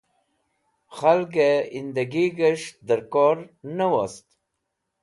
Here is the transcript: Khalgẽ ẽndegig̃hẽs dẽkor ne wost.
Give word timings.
Khalgẽ 0.97 1.51
ẽndegig̃hẽs 1.77 2.63
dẽkor 2.87 3.37
ne 3.75 3.85
wost. 3.93 4.27